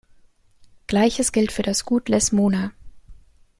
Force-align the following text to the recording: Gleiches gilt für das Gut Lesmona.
Gleiches 0.87 1.31
gilt 1.31 1.51
für 1.51 1.61
das 1.61 1.85
Gut 1.85 2.09
Lesmona. 2.09 2.71